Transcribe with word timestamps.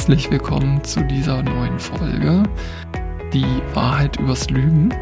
herzlich 0.00 0.30
willkommen 0.30 0.82
zu 0.82 1.04
dieser 1.04 1.42
neuen 1.42 1.78
Folge. 1.78 2.42
Die 3.34 3.44
Wahrheit 3.74 4.18
übers 4.18 4.48
Lügen. 4.48 4.94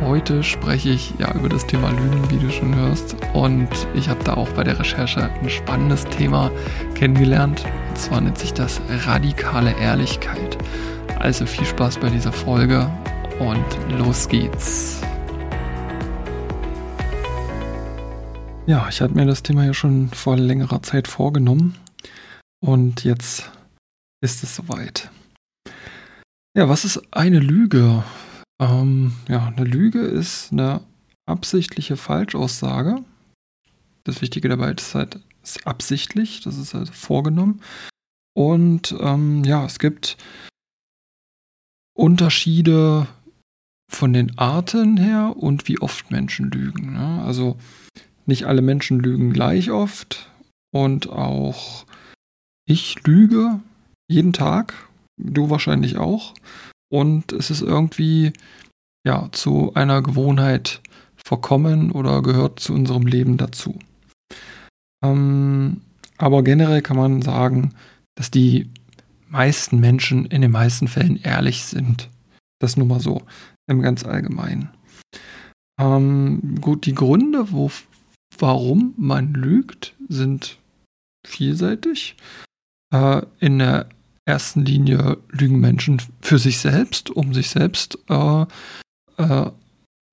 Heute 0.00 0.44
spreche 0.44 0.90
ich 0.90 1.12
ja 1.18 1.34
über 1.34 1.48
das 1.48 1.66
Thema 1.66 1.90
Lügen, 1.90 2.30
wie 2.30 2.36
du 2.36 2.48
schon 2.48 2.72
hörst. 2.72 3.16
Und 3.32 3.68
ich 3.94 4.08
habe 4.08 4.22
da 4.22 4.34
auch 4.34 4.48
bei 4.50 4.62
der 4.62 4.78
Recherche 4.78 5.28
ein 5.28 5.50
spannendes 5.50 6.04
Thema 6.04 6.52
kennengelernt. 6.94 7.64
Und 7.88 7.98
zwar 7.98 8.20
nennt 8.20 8.38
sich 8.38 8.54
das 8.54 8.80
radikale 9.06 9.76
Ehrlichkeit. 9.80 10.56
Also 11.18 11.44
viel 11.44 11.66
Spaß 11.66 11.98
bei 11.98 12.08
dieser 12.08 12.30
Folge 12.30 12.88
und 13.40 13.98
los 13.98 14.28
geht's. 14.28 15.00
Ja, 18.66 18.86
ich 18.88 19.00
hatte 19.00 19.14
mir 19.14 19.26
das 19.26 19.42
Thema 19.42 19.64
ja 19.64 19.74
schon 19.74 20.10
vor 20.10 20.36
längerer 20.36 20.80
Zeit 20.80 21.08
vorgenommen 21.08 21.74
und 22.60 23.02
jetzt 23.02 23.50
ist 24.20 24.42
es 24.42 24.56
soweit. 24.56 25.10
Ja, 26.56 26.68
was 26.68 26.84
ist 26.84 27.00
eine 27.12 27.38
Lüge? 27.38 28.02
Ähm, 28.60 29.12
ja, 29.28 29.46
eine 29.46 29.64
Lüge 29.64 30.00
ist 30.00 30.52
eine 30.52 30.80
absichtliche 31.26 31.96
Falschaussage. 31.96 33.04
Das 34.04 34.22
Wichtige 34.22 34.48
dabei 34.48 34.72
ist 34.72 34.94
halt 34.94 35.20
ist 35.42 35.66
absichtlich, 35.66 36.40
das 36.40 36.56
ist 36.58 36.74
halt 36.74 36.90
vorgenommen. 36.90 37.60
Und 38.34 38.94
ähm, 39.00 39.44
ja, 39.44 39.64
es 39.64 39.78
gibt 39.78 40.16
Unterschiede 41.96 43.06
von 43.90 44.12
den 44.12 44.38
Arten 44.38 44.96
her 44.96 45.34
und 45.36 45.68
wie 45.68 45.80
oft 45.80 46.10
Menschen 46.10 46.50
lügen. 46.50 46.92
Ne? 46.92 47.22
Also 47.24 47.56
nicht 48.26 48.44
alle 48.44 48.62
Menschen 48.62 49.00
lügen 49.00 49.32
gleich 49.32 49.70
oft 49.70 50.30
und 50.70 51.08
auch 51.08 51.86
ich 52.66 53.02
lüge 53.06 53.60
jeden 54.08 54.32
Tag, 54.32 54.74
du 55.16 55.50
wahrscheinlich 55.50 55.98
auch. 55.98 56.34
Und 56.90 57.32
es 57.32 57.50
ist 57.50 57.62
irgendwie 57.62 58.32
ja 59.06 59.28
zu 59.32 59.74
einer 59.74 60.02
Gewohnheit 60.02 60.80
verkommen 61.16 61.92
oder 61.92 62.22
gehört 62.22 62.60
zu 62.60 62.72
unserem 62.72 63.06
Leben 63.06 63.36
dazu. 63.36 63.78
Ähm, 65.04 65.82
aber 66.16 66.42
generell 66.42 66.82
kann 66.82 66.96
man 66.96 67.22
sagen, 67.22 67.74
dass 68.16 68.30
die 68.30 68.70
meisten 69.28 69.78
Menschen 69.78 70.24
in 70.26 70.40
den 70.40 70.50
meisten 70.50 70.88
Fällen 70.88 71.16
ehrlich 71.16 71.64
sind. 71.64 72.08
Das 72.60 72.76
nur 72.76 72.86
mal 72.86 73.00
so 73.00 73.22
im 73.68 73.82
ganz 73.82 74.04
Allgemeinen. 74.04 74.70
Ähm, 75.78 76.56
gut, 76.60 76.86
die 76.86 76.94
Gründe, 76.94 77.52
wo, 77.52 77.70
warum 78.38 78.94
man 78.96 79.34
lügt, 79.34 79.94
sind 80.08 80.58
vielseitig. 81.26 82.16
Äh, 82.92 83.22
in 83.38 83.58
der 83.58 83.88
ersten 84.28 84.64
Linie 84.64 85.16
lügen 85.30 85.58
Menschen 85.58 86.02
für 86.20 86.38
sich 86.38 86.58
selbst, 86.58 87.10
um 87.10 87.32
sich 87.32 87.48
selbst 87.48 87.98
äh, 88.08 88.44
äh, 89.16 89.50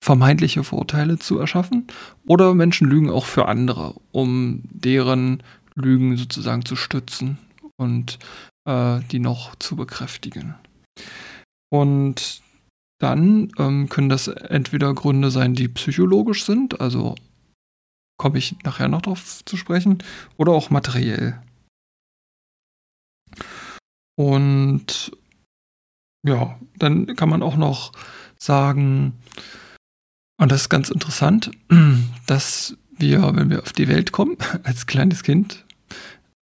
vermeintliche 0.01 0.63
Vorteile 0.63 1.19
zu 1.19 1.37
erschaffen. 1.37 1.87
Oder 2.25 2.53
Menschen 2.53 2.87
lügen 2.87 3.09
auch 3.09 3.25
für 3.25 3.47
andere, 3.47 3.95
um 4.11 4.61
deren 4.69 5.43
Lügen 5.75 6.15
sozusagen 6.15 6.63
zu 6.63 6.77
stützen 6.77 7.37
und 7.75 8.17
äh, 8.65 9.01
die 9.11 9.19
noch 9.19 9.55
zu 9.55 9.75
bekräftigen. 9.75 10.55
Und 11.69 12.41
dann 13.01 13.49
ähm, 13.57 13.89
können 13.89 14.07
das 14.07 14.27
entweder 14.27 14.93
Gründe 14.93 15.29
sein, 15.29 15.55
die 15.55 15.67
psychologisch 15.67 16.45
sind, 16.45 16.79
also 16.79 17.15
komme 18.17 18.37
ich 18.37 18.55
nachher 18.63 18.87
noch 18.87 19.01
drauf 19.01 19.43
zu 19.43 19.57
sprechen, 19.57 19.97
oder 20.37 20.53
auch 20.53 20.69
materiell. 20.69 21.41
Und 24.15 25.11
ja, 26.25 26.59
dann 26.77 27.15
kann 27.15 27.29
man 27.29 27.43
auch 27.43 27.57
noch 27.57 27.91
sagen, 28.37 29.13
und 30.37 30.51
das 30.51 30.61
ist 30.61 30.69
ganz 30.69 30.89
interessant, 30.89 31.51
dass 32.27 32.77
wir, 32.97 33.35
wenn 33.35 33.49
wir 33.49 33.61
auf 33.61 33.73
die 33.73 33.87
Welt 33.87 34.11
kommen, 34.11 34.37
als 34.63 34.87
kleines 34.87 35.23
Kind, 35.23 35.65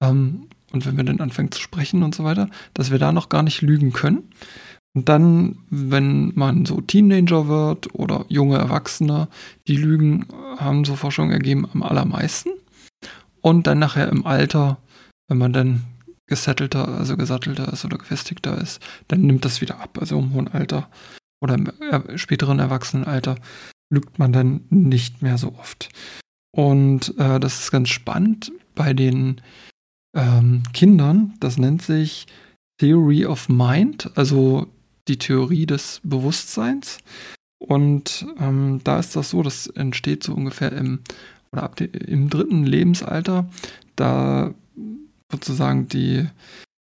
ähm, 0.02 0.48
und 0.72 0.88
wenn 0.88 0.98
wir 0.98 1.04
dann 1.04 1.20
anfangen 1.20 1.52
zu 1.52 1.62
sprechen 1.62 2.04
und 2.04 2.16
so 2.16 2.24
weiter, 2.24 2.50
dass 2.74 2.92
wir 2.92 2.98
da 2.98 3.12
noch 3.12 3.30
gar 3.30 3.44
nicht 3.44 3.62
lügen 3.62 3.94
können. 3.94 4.30
Und 4.96 5.08
dann, 5.08 5.58
wenn 5.70 6.34
man 6.36 6.66
so 6.66 6.82
Teenager 6.82 7.48
wird 7.48 7.94
oder 7.94 8.26
junge 8.28 8.58
Erwachsene, 8.58 9.28
die 9.68 9.78
Lügen 9.78 10.26
haben 10.58 10.84
so 10.84 10.96
Forschung 10.96 11.32
ergeben 11.32 11.68
am 11.72 11.84
allermeisten. 11.84 12.50
Und 13.42 13.68
dann 13.68 13.80
nachher 13.80 14.10
im 14.10 14.26
Alter, 14.26 14.78
wenn 15.28 15.38
man 15.38 15.54
dann 15.54 15.84
gesettelter, 16.34 16.88
also 16.88 17.16
gesattelter 17.16 17.72
ist 17.72 17.86
oder 17.86 17.98
gefestigter 17.98 18.58
ist, 18.60 18.82
dann 19.08 19.22
nimmt 19.22 19.46
das 19.46 19.62
wieder 19.62 19.80
ab. 19.80 19.98
Also 20.00 20.18
im 20.18 20.34
hohen 20.34 20.48
Alter 20.48 20.90
oder 21.42 21.56
im 21.56 21.72
späteren 22.18 22.60
Erwachsenenalter 22.60 23.36
lügt 23.92 24.18
man 24.18 24.34
dann 24.34 24.62
nicht 24.70 25.22
mehr 25.22 25.38
so 25.38 25.50
oft. 25.60 25.90
Und 26.56 27.18
äh, 27.20 27.40
das 27.40 27.62
ist 27.62 27.72
ganz 27.72 27.90
spannend 27.90 28.52
bei 28.76 28.94
den 28.94 29.42
ähm, 30.16 30.64
Kindern. 30.74 31.34
Das 31.40 31.58
nennt 31.58 31.82
sich 31.82 32.28
Theory 32.80 33.26
of 33.26 33.50
Mind, 33.50 34.10
also 34.16 34.68
die 35.08 35.18
Theorie 35.18 35.66
des 35.66 36.02
Bewusstseins. 36.04 36.98
Und 37.60 38.26
ähm, 38.40 38.82
da 38.84 39.00
ist 39.00 39.16
das 39.16 39.30
so, 39.30 39.44
das 39.44 39.68
entsteht 39.68 40.24
so 40.24 40.34
ungefähr 40.34 40.72
im, 40.74 41.00
oder 41.52 41.64
ab 41.64 41.76
de, 41.76 41.88
im 41.88 42.30
dritten 42.30 42.66
Lebensalter, 42.66 43.50
da 43.96 44.54
sozusagen 45.34 45.88
die, 45.88 46.28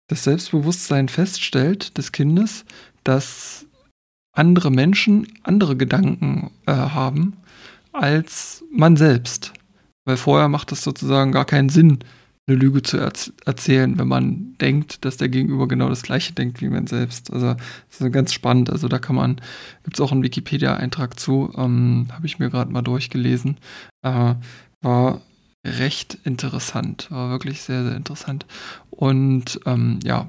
das 0.07 0.23
Selbstbewusstsein 0.23 1.09
feststellt 1.09 1.97
des 1.97 2.11
Kindes, 2.11 2.63
dass 3.03 3.66
andere 4.33 4.72
Menschen 4.72 5.28
andere 5.44 5.75
Gedanken 5.75 6.51
äh, 6.67 6.73
haben 6.73 7.38
als 7.91 8.63
man 8.72 8.97
selbst. 8.97 9.53
Weil 10.06 10.17
vorher 10.17 10.50
macht 10.50 10.72
es 10.72 10.83
sozusagen 10.83 11.31
gar 11.31 11.45
keinen 11.45 11.69
Sinn, 11.69 12.00
eine 12.47 12.57
Lüge 12.57 12.83
zu 12.83 12.97
erz 12.97 13.33
erzählen, 13.45 13.97
wenn 13.97 14.07
man 14.07 14.56
denkt, 14.62 15.03
dass 15.03 15.17
der 15.17 15.29
Gegenüber 15.29 15.67
genau 15.67 15.89
das 15.89 16.03
Gleiche 16.03 16.33
denkt 16.33 16.62
wie 16.62 16.69
man 16.69 16.85
selbst. 16.85 17.33
Also 17.33 17.56
das 17.89 18.01
ist 18.01 18.13
ganz 18.13 18.33
spannend. 18.33 18.69
Also 18.69 18.88
da 18.88 19.00
kann 19.00 19.16
man, 19.16 19.38
gibt 19.83 19.97
es 19.97 20.01
auch 20.01 20.12
einen 20.12 20.22
Wikipedia-Eintrag 20.22 21.19
zu, 21.19 21.51
ähm, 21.57 22.07
habe 22.12 22.27
ich 22.27 22.38
mir 22.38 22.51
gerade 22.51 22.72
mal 22.72 22.83
durchgelesen. 22.83 23.57
Äh, 24.03 24.35
war 24.81 25.22
recht 25.65 26.17
interessant, 26.23 27.09
war 27.11 27.29
wirklich 27.29 27.63
sehr, 27.63 27.83
sehr 27.83 27.95
interessant. 27.95 28.45
Und 28.91 29.59
ähm, 29.65 29.99
ja, 30.03 30.27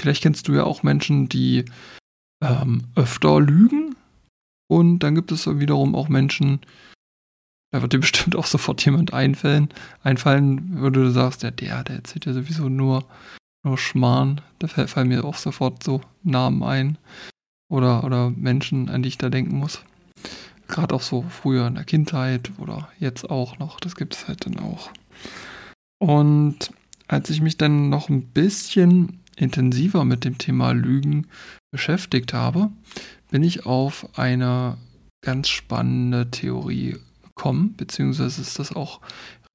vielleicht 0.00 0.22
kennst 0.22 0.48
du 0.48 0.54
ja 0.54 0.64
auch 0.64 0.82
Menschen, 0.82 1.28
die 1.28 1.64
ähm, 2.42 2.84
öfter 2.94 3.40
lügen. 3.40 3.96
Und 4.68 5.00
dann 5.00 5.14
gibt 5.14 5.32
es 5.32 5.46
wiederum 5.46 5.94
auch 5.94 6.08
Menschen, 6.08 6.60
da 7.72 7.82
wird 7.82 7.92
dir 7.92 7.98
bestimmt 8.00 8.36
auch 8.36 8.46
sofort 8.46 8.84
jemand 8.84 9.12
einfallen, 9.12 9.68
einfallen, 10.02 10.78
würde 10.78 11.04
du 11.04 11.10
sagst, 11.10 11.42
ja, 11.42 11.50
der, 11.50 11.84
der 11.84 11.96
erzählt 11.96 12.26
ja 12.26 12.32
sowieso 12.32 12.68
nur, 12.68 13.04
nur 13.64 13.78
Schmarrn. 13.78 14.40
Da 14.58 14.68
fallen 14.68 15.08
mir 15.08 15.24
auch 15.24 15.36
sofort 15.36 15.82
so 15.82 16.00
Namen 16.22 16.62
ein. 16.62 16.98
Oder, 17.68 18.04
oder 18.04 18.30
Menschen, 18.30 18.88
an 18.88 19.02
die 19.02 19.08
ich 19.08 19.18
da 19.18 19.28
denken 19.28 19.56
muss. 19.56 19.82
Gerade 20.68 20.94
auch 20.94 21.02
so 21.02 21.24
früher 21.28 21.66
in 21.66 21.74
der 21.74 21.84
Kindheit 21.84 22.50
oder 22.58 22.88
jetzt 22.98 23.28
auch 23.30 23.58
noch. 23.58 23.80
Das 23.80 23.94
gibt 23.94 24.14
es 24.14 24.28
halt 24.28 24.46
dann 24.46 24.58
auch. 24.58 24.90
Und 25.98 26.70
als 27.08 27.30
ich 27.30 27.40
mich 27.40 27.56
dann 27.56 27.88
noch 27.88 28.08
ein 28.08 28.22
bisschen 28.22 29.20
intensiver 29.36 30.04
mit 30.04 30.24
dem 30.24 30.38
Thema 30.38 30.72
Lügen 30.72 31.26
beschäftigt 31.70 32.32
habe, 32.32 32.70
bin 33.30 33.42
ich 33.42 33.66
auf 33.66 34.08
eine 34.18 34.76
ganz 35.24 35.48
spannende 35.48 36.30
Theorie 36.30 36.96
kommen, 37.34 37.74
beziehungsweise 37.76 38.40
ist 38.40 38.58
das 38.58 38.74
auch 38.74 39.00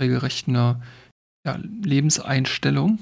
regelrecht 0.01 0.47
eine 0.47 0.81
ja, 1.45 1.57
Lebenseinstellung. 1.83 2.99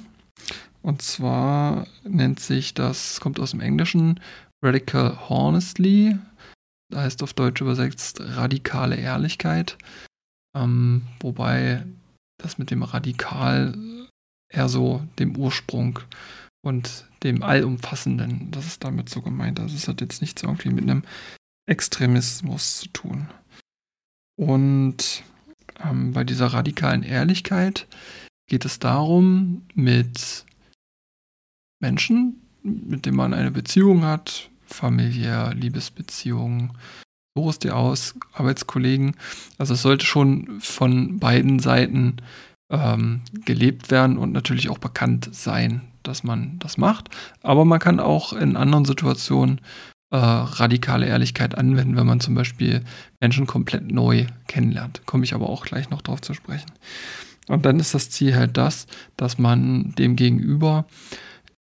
Und 0.82 1.02
zwar 1.02 1.88
nennt 2.04 2.40
sich 2.40 2.74
das, 2.74 3.20
kommt 3.20 3.40
aus 3.40 3.52
dem 3.52 3.60
Englischen, 3.60 4.20
Radical 4.64 5.30
Honestly, 5.30 6.18
heißt 6.94 7.24
auf 7.24 7.34
Deutsch 7.34 7.62
übersetzt 7.62 8.20
radikale 8.22 8.96
Ehrlichkeit, 8.96 9.78
ähm, 10.56 11.04
wobei 11.20 11.86
das 12.38 12.58
mit 12.58 12.72
dem 12.72 12.84
Radikal 12.84 13.78
eher 14.52 14.70
so 14.70 15.06
dem 15.20 15.36
Ursprung 15.38 16.00
und 16.62 17.06
dem 17.24 17.44
Allumfassenden, 17.44 18.52
das 18.52 18.66
ist 18.66 18.84
damit 18.84 19.10
so 19.10 19.22
gemeint. 19.22 19.60
Also 19.60 19.76
es 19.76 19.88
hat 19.88 20.02
jetzt 20.02 20.22
nichts 20.22 20.44
irgendwie 20.44 20.70
mit 20.70 20.84
einem 20.84 21.04
Extremismus 21.68 22.80
zu 22.80 22.88
tun. 22.90 23.30
Und 24.38 25.24
ähm, 25.84 26.14
bei 26.14 26.24
dieser 26.24 26.48
radikalen 26.48 27.04
Ehrlichkeit 27.04 27.88
geht 28.48 28.66
es 28.66 28.80
darum, 28.80 29.68
mit 29.76 30.46
Menschen, 31.82 32.42
mit 32.64 33.06
denen 33.06 33.18
man 33.18 33.34
eine 33.34 33.52
Beziehung 33.52 34.04
hat, 34.04 34.49
familiär, 34.70 35.54
Liebesbeziehungen, 35.54 36.72
so 37.36 37.50
ist 37.50 37.64
die 37.64 37.72
aus, 37.72 38.16
Arbeitskollegen. 38.34 39.16
Also 39.58 39.74
es 39.74 39.82
sollte 39.82 40.06
schon 40.06 40.60
von 40.62 41.20
beiden 41.20 41.60
Seiten 41.60 42.18
ähm, 42.72 43.22
gelebt 43.46 43.92
werden 43.92 44.18
und 44.18 44.32
natürlich 44.32 44.70
auch 44.70 44.78
bekannt 44.78 45.30
sein, 45.32 45.82
dass 46.04 46.24
man 46.24 46.58
das 46.60 46.78
macht. 46.78 47.10
Aber 47.42 47.66
man 47.66 47.80
kann 47.80 48.00
auch 48.00 48.34
in 48.34 48.56
anderen 48.56 48.86
Situationen 48.86 49.62
äh, 50.12 50.18
radikale 50.18 51.06
Ehrlichkeit 51.06 51.56
anwenden, 51.56 51.96
wenn 51.96 52.08
man 52.08 52.20
zum 52.20 52.36
Beispiel 52.36 52.84
Menschen 53.20 53.48
komplett 53.48 53.92
neu 53.92 54.26
kennenlernt. 54.48 55.02
Komme 55.06 55.24
ich 55.24 55.34
aber 55.34 55.50
auch 55.50 55.66
gleich 55.66 55.90
noch 55.90 56.02
drauf 56.02 56.22
zu 56.22 56.34
sprechen. 56.34 56.72
Und 57.48 57.66
dann 57.66 57.80
ist 57.80 57.94
das 57.94 58.10
Ziel 58.10 58.36
halt 58.36 58.58
das, 58.58 58.86
dass 59.18 59.38
man 59.38 59.94
dem 59.98 60.16
Gegenüber 60.16 60.86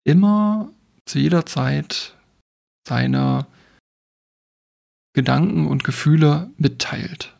immer 0.04 0.70
zu 1.06 1.18
jeder 1.18 1.46
Zeit 1.46 2.14
seine 2.88 3.46
Gedanken 5.14 5.66
und 5.66 5.84
Gefühle 5.84 6.50
mitteilt. 6.56 7.34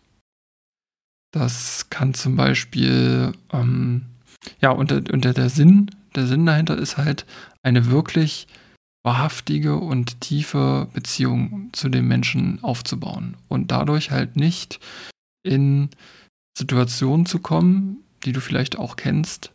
Das 1.33 1.91
kann 1.91 2.15
zum 2.15 2.37
Beispiel, 2.37 3.33
ähm, 3.53 4.07
ja, 4.61 4.71
und, 4.71 4.93
und 4.93 5.25
der 5.25 5.51
Sinn, 5.51 5.91
der 6.15 6.27
Sinn 6.27 6.47
dahinter 6.47 6.77
ist 6.79 6.97
halt 6.97 7.27
eine 7.63 7.91
wirklich 7.91 8.47
wahrhaftige 9.05 9.77
und 9.77 10.21
tiefe 10.21 10.89
Beziehung 10.93 11.71
zu 11.73 11.89
dem 11.89 12.09
Menschen 12.09 12.63
aufzubauen 12.63 13.37
und 13.49 13.71
dadurch 13.71 14.11
halt 14.11 14.37
nicht 14.37 14.81
in 15.43 15.91
Situationen 16.57 17.27
zu 17.27 17.39
kommen, 17.39 17.99
die 18.25 18.33
du 18.33 18.41
vielleicht 18.41 18.77
auch 18.77 18.97
kennst, 18.97 19.51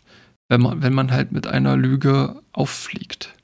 wenn 0.49 0.61
man, 0.61 0.81
wenn 0.81 0.93
man 0.93 1.11
halt 1.11 1.31
mit 1.31 1.47
einer 1.47 1.75
Lüge 1.75 2.41
auffliegt. 2.53 3.35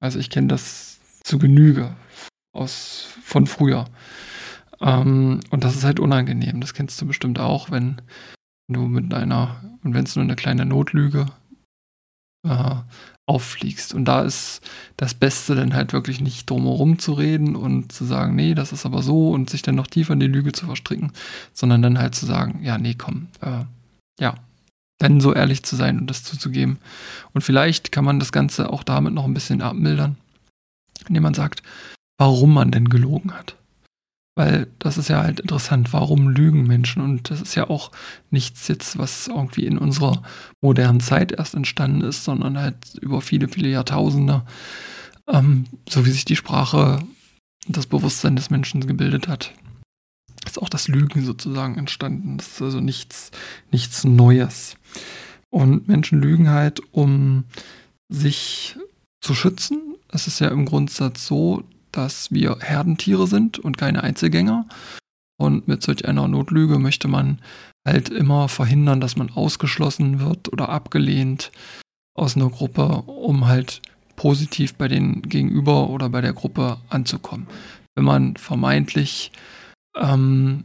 Also 0.00 0.18
ich 0.18 0.30
kenne 0.30 0.48
das 0.48 0.95
zu 1.26 1.38
Genüge 1.38 1.94
aus, 2.52 3.08
von 3.22 3.46
früher. 3.46 3.86
Ähm, 4.80 5.40
und 5.50 5.64
das 5.64 5.74
ist 5.74 5.84
halt 5.84 6.00
unangenehm. 6.00 6.60
Das 6.60 6.72
kennst 6.72 7.00
du 7.00 7.06
bestimmt 7.06 7.38
auch, 7.38 7.70
wenn 7.70 8.00
du 8.68 8.82
mit 8.82 9.12
einer, 9.12 9.60
und 9.82 9.94
wenn 9.94 10.04
es 10.04 10.14
nur 10.14 10.24
eine 10.24 10.36
kleine 10.36 10.64
Notlüge 10.64 11.26
äh, 12.46 12.74
auffliegst. 13.26 13.92
Und 13.92 14.04
da 14.04 14.22
ist 14.22 14.60
das 14.96 15.14
Beste 15.14 15.56
dann 15.56 15.74
halt 15.74 15.92
wirklich 15.92 16.20
nicht 16.20 16.48
drumherum 16.48 17.00
zu 17.00 17.12
reden 17.12 17.56
und 17.56 17.90
zu 17.90 18.04
sagen, 18.04 18.36
nee, 18.36 18.54
das 18.54 18.72
ist 18.72 18.86
aber 18.86 19.02
so 19.02 19.30
und 19.30 19.50
sich 19.50 19.62
dann 19.62 19.74
noch 19.74 19.88
tiefer 19.88 20.12
in 20.12 20.20
die 20.20 20.28
Lüge 20.28 20.52
zu 20.52 20.66
verstricken, 20.66 21.12
sondern 21.52 21.82
dann 21.82 21.98
halt 21.98 22.14
zu 22.14 22.24
sagen, 22.24 22.62
ja, 22.62 22.78
nee, 22.78 22.94
komm, 22.94 23.28
äh, 23.40 23.64
ja, 24.20 24.36
dann 24.98 25.20
so 25.20 25.34
ehrlich 25.34 25.64
zu 25.64 25.74
sein 25.74 25.98
und 25.98 26.06
das 26.08 26.22
zuzugeben. 26.22 26.78
Und 27.34 27.42
vielleicht 27.42 27.90
kann 27.90 28.04
man 28.04 28.20
das 28.20 28.30
Ganze 28.30 28.72
auch 28.72 28.84
damit 28.84 29.12
noch 29.12 29.24
ein 29.24 29.34
bisschen 29.34 29.60
abmildern, 29.60 30.16
indem 31.08 31.22
man 31.22 31.34
sagt, 31.34 31.62
warum 32.18 32.54
man 32.54 32.70
denn 32.70 32.88
gelogen 32.88 33.32
hat. 33.32 33.56
Weil 34.38 34.66
das 34.78 34.98
ist 34.98 35.08
ja 35.08 35.22
halt 35.22 35.40
interessant, 35.40 35.94
warum 35.94 36.28
lügen 36.28 36.66
Menschen? 36.66 37.02
Und 37.02 37.30
das 37.30 37.40
ist 37.40 37.54
ja 37.54 37.70
auch 37.70 37.90
nichts 38.30 38.68
jetzt, 38.68 38.98
was 38.98 39.28
irgendwie 39.28 39.64
in 39.64 39.78
unserer 39.78 40.22
modernen 40.60 41.00
Zeit 41.00 41.32
erst 41.32 41.54
entstanden 41.54 42.02
ist, 42.02 42.24
sondern 42.24 42.58
halt 42.58 42.76
über 43.00 43.22
viele, 43.22 43.48
viele 43.48 43.70
Jahrtausende, 43.70 44.44
ähm, 45.26 45.64
so 45.88 46.04
wie 46.04 46.10
sich 46.10 46.26
die 46.26 46.36
Sprache 46.36 46.98
und 47.66 47.76
das 47.76 47.86
Bewusstsein 47.86 48.36
des 48.36 48.50
Menschen 48.50 48.86
gebildet 48.86 49.26
hat, 49.26 49.52
ist 50.44 50.60
auch 50.60 50.68
das 50.68 50.88
Lügen 50.88 51.24
sozusagen 51.24 51.78
entstanden. 51.78 52.36
Das 52.36 52.48
ist 52.48 52.62
also 52.62 52.80
nichts, 52.80 53.30
nichts 53.72 54.04
Neues. 54.04 54.76
Und 55.48 55.88
Menschen 55.88 56.20
lügen 56.20 56.50
halt, 56.50 56.80
um 56.92 57.44
sich 58.08 58.76
zu 59.26 59.34
schützen. 59.34 59.96
Es 60.08 60.28
ist 60.28 60.38
ja 60.38 60.48
im 60.48 60.64
Grundsatz 60.66 61.26
so, 61.26 61.64
dass 61.90 62.30
wir 62.30 62.58
Herdentiere 62.60 63.26
sind 63.26 63.58
und 63.58 63.76
keine 63.76 64.04
Einzelgänger. 64.04 64.66
Und 65.36 65.66
mit 65.66 65.82
solch 65.82 66.06
einer 66.06 66.28
Notlüge 66.28 66.78
möchte 66.78 67.08
man 67.08 67.40
halt 67.84 68.08
immer 68.08 68.48
verhindern, 68.48 69.00
dass 69.00 69.16
man 69.16 69.30
ausgeschlossen 69.30 70.20
wird 70.20 70.52
oder 70.52 70.68
abgelehnt 70.68 71.50
aus 72.14 72.36
einer 72.36 72.48
Gruppe, 72.48 73.02
um 73.02 73.46
halt 73.46 73.82
positiv 74.14 74.74
bei 74.74 74.88
den 74.88 75.22
Gegenüber 75.22 75.90
oder 75.90 76.08
bei 76.08 76.20
der 76.20 76.32
Gruppe 76.32 76.78
anzukommen. 76.88 77.48
Wenn 77.96 78.04
man 78.04 78.36
vermeintlich 78.36 79.32
ähm, 79.96 80.64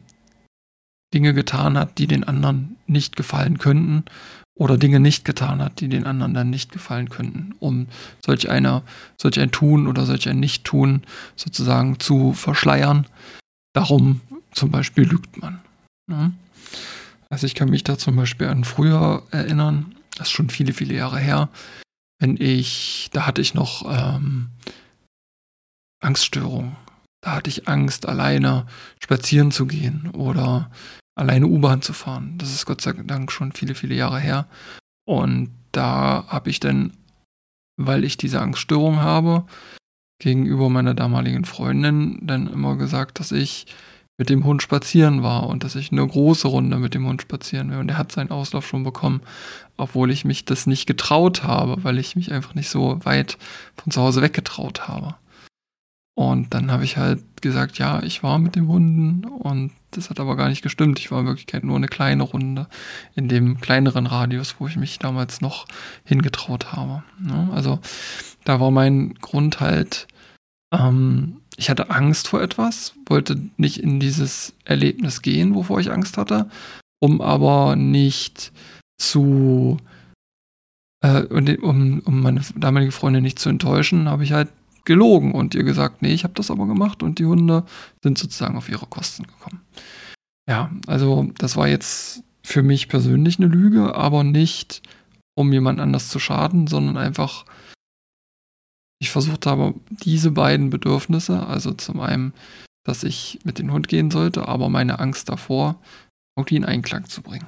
Dinge 1.13 1.33
getan 1.33 1.77
hat, 1.77 1.97
die 1.97 2.07
den 2.07 2.23
anderen 2.23 2.77
nicht 2.85 3.15
gefallen 3.15 3.57
könnten 3.57 4.05
oder 4.55 4.77
Dinge 4.77 4.99
nicht 4.99 5.25
getan 5.25 5.61
hat, 5.61 5.79
die 5.79 5.87
den 5.87 6.05
anderen 6.05 6.33
dann 6.33 6.49
nicht 6.49 6.71
gefallen 6.71 7.09
könnten, 7.09 7.55
um 7.59 7.87
solch 8.23 8.49
einer, 8.49 8.83
solch 9.17 9.39
ein 9.39 9.51
Tun 9.51 9.87
oder 9.87 10.05
solch 10.05 10.27
ein 10.29 10.39
Nicht-Tun 10.39 11.03
sozusagen 11.35 11.99
zu 11.99 12.33
verschleiern. 12.33 13.07
Darum 13.73 14.21
zum 14.51 14.71
Beispiel 14.71 15.05
lügt 15.05 15.41
man. 15.41 15.61
Ne? 16.07 16.33
Also 17.29 17.47
ich 17.47 17.55
kann 17.55 17.69
mich 17.69 17.83
da 17.83 17.97
zum 17.97 18.15
Beispiel 18.17 18.47
an 18.47 18.65
früher 18.65 19.23
erinnern, 19.31 19.95
das 20.15 20.27
ist 20.27 20.33
schon 20.33 20.49
viele, 20.49 20.73
viele 20.73 20.93
Jahre 20.93 21.19
her, 21.19 21.49
wenn 22.19 22.35
ich, 22.37 23.09
da 23.13 23.25
hatte 23.25 23.41
ich 23.41 23.53
noch 23.53 23.85
ähm, 23.89 24.49
Angststörungen. 26.01 26.75
Da 27.23 27.35
hatte 27.35 27.49
ich 27.49 27.67
Angst, 27.67 28.07
alleine 28.07 28.65
spazieren 28.99 29.51
zu 29.51 29.65
gehen 29.65 30.09
oder 30.11 30.69
alleine 31.21 31.45
U-Bahn 31.45 31.83
zu 31.83 31.93
fahren. 31.93 32.33
Das 32.39 32.51
ist 32.51 32.65
Gott 32.65 32.81
sei 32.81 32.93
Dank 32.93 33.31
schon 33.31 33.51
viele, 33.51 33.75
viele 33.75 33.93
Jahre 33.93 34.19
her. 34.19 34.47
Und 35.05 35.51
da 35.71 36.25
habe 36.27 36.49
ich 36.49 36.59
dann, 36.59 36.93
weil 37.77 38.03
ich 38.03 38.17
diese 38.17 38.41
Angststörung 38.41 39.01
habe, 39.01 39.45
gegenüber 40.19 40.69
meiner 40.69 40.93
damaligen 40.93 41.45
Freundin 41.45 42.19
dann 42.23 42.47
immer 42.47 42.75
gesagt, 42.75 43.19
dass 43.19 43.31
ich 43.31 43.67
mit 44.17 44.29
dem 44.29 44.43
Hund 44.45 44.61
spazieren 44.61 45.23
war 45.23 45.47
und 45.47 45.63
dass 45.63 45.75
ich 45.75 45.91
eine 45.91 46.05
große 46.05 46.47
Runde 46.47 46.77
mit 46.77 46.95
dem 46.95 47.07
Hund 47.07 47.21
spazieren 47.21 47.69
will. 47.69 47.77
Und 47.77 47.89
er 47.89 47.97
hat 47.97 48.11
seinen 48.11 48.31
Auslauf 48.31 48.67
schon 48.67 48.83
bekommen, 48.83 49.21
obwohl 49.77 50.11
ich 50.11 50.25
mich 50.25 50.45
das 50.45 50.65
nicht 50.65 50.87
getraut 50.87 51.43
habe, 51.43 51.83
weil 51.83 51.99
ich 51.99 52.15
mich 52.15 52.31
einfach 52.31 52.55
nicht 52.55 52.69
so 52.69 52.99
weit 53.03 53.37
von 53.77 53.91
zu 53.91 54.01
Hause 54.01 54.23
weggetraut 54.23 54.87
habe. 54.87 55.15
Und 56.15 56.53
dann 56.53 56.71
habe 56.71 56.83
ich 56.83 56.97
halt 56.97 57.23
gesagt, 57.41 57.77
ja, 57.77 58.03
ich 58.03 58.21
war 58.21 58.37
mit 58.37 58.55
den 58.55 58.67
Hunden 58.67 59.23
und 59.23 59.71
das 59.91 60.09
hat 60.09 60.19
aber 60.19 60.35
gar 60.35 60.49
nicht 60.49 60.61
gestimmt. 60.61 60.99
Ich 60.99 61.11
war 61.11 61.21
in 61.21 61.25
Wirklichkeit 61.25 61.63
nur 61.63 61.75
eine 61.75 61.87
kleine 61.87 62.23
Runde 62.23 62.67
in 63.15 63.27
dem 63.27 63.59
kleineren 63.59 64.07
Radius, 64.07 64.55
wo 64.59 64.67
ich 64.67 64.75
mich 64.75 64.99
damals 64.99 65.41
noch 65.41 65.65
hingetraut 66.03 66.73
habe. 66.73 67.03
Ne? 67.19 67.49
Also 67.53 67.79
da 68.43 68.59
war 68.59 68.71
mein 68.71 69.15
Grund 69.15 69.59
halt, 69.59 70.07
ähm, 70.73 71.37
ich 71.57 71.69
hatte 71.69 71.89
Angst 71.89 72.27
vor 72.27 72.41
etwas, 72.41 72.93
wollte 73.07 73.41
nicht 73.57 73.77
in 73.77 73.99
dieses 73.99 74.53
Erlebnis 74.65 75.21
gehen, 75.21 75.55
wovor 75.55 75.79
ich 75.79 75.91
Angst 75.91 76.17
hatte, 76.17 76.49
um 76.99 77.21
aber 77.21 77.75
nicht 77.75 78.51
zu, 78.97 79.77
äh, 81.03 81.23
um, 81.23 81.99
um 81.99 82.21
meine 82.21 82.41
damalige 82.55 82.91
Freundin 82.91 83.23
nicht 83.23 83.39
zu 83.39 83.49
enttäuschen, 83.49 84.09
habe 84.09 84.23
ich 84.23 84.33
halt 84.33 84.49
gelogen 84.85 85.33
und 85.33 85.55
ihr 85.55 85.63
gesagt, 85.63 86.01
nee, 86.01 86.13
ich 86.13 86.23
habe 86.23 86.33
das 86.33 86.51
aber 86.51 86.67
gemacht 86.67 87.03
und 87.03 87.19
die 87.19 87.25
Hunde 87.25 87.65
sind 88.03 88.17
sozusagen 88.17 88.57
auf 88.57 88.69
ihre 88.69 88.87
Kosten 88.87 89.23
gekommen. 89.23 89.61
Ja, 90.49 90.71
also 90.87 91.29
das 91.37 91.55
war 91.55 91.67
jetzt 91.67 92.23
für 92.43 92.63
mich 92.63 92.87
persönlich 92.87 93.39
eine 93.39 93.47
Lüge, 93.47 93.95
aber 93.95 94.23
nicht, 94.23 94.81
um 95.35 95.53
jemand 95.53 95.79
anders 95.79 96.09
zu 96.09 96.19
schaden, 96.19 96.67
sondern 96.67 96.97
einfach, 96.97 97.45
ich 98.99 99.11
versucht 99.11 99.45
habe, 99.45 99.75
diese 99.89 100.31
beiden 100.31 100.69
Bedürfnisse, 100.69 101.45
also 101.45 101.71
zum 101.73 101.99
einen, 101.99 102.33
dass 102.83 103.03
ich 103.03 103.39
mit 103.43 103.59
dem 103.59 103.71
Hund 103.71 103.87
gehen 103.87 104.09
sollte, 104.11 104.47
aber 104.47 104.69
meine 104.69 104.99
Angst 104.99 105.29
davor, 105.29 105.79
irgendwie 106.37 106.55
in 106.55 106.65
Einklang 106.65 107.05
zu 107.05 107.21
bringen. 107.21 107.47